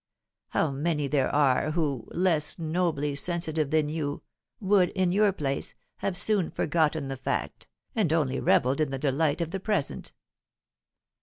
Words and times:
How 0.49 0.71
many 0.71 1.07
there 1.07 1.29
are 1.29 1.69
who, 1.73 2.07
less 2.09 2.57
nobly 2.57 3.13
sensitive 3.13 3.69
than 3.69 3.87
you, 3.87 4.23
would, 4.59 4.89
in 4.89 5.11
your 5.11 5.31
place, 5.31 5.75
have 5.97 6.17
soon 6.17 6.49
forgotten 6.49 7.07
the 7.07 7.15
fact, 7.15 7.67
and 7.93 8.11
only 8.11 8.39
revelled 8.39 8.81
in 8.81 8.89
the 8.89 8.97
delight 8.97 9.41
of 9.41 9.51
the 9.51 9.59
present. 9.59 10.11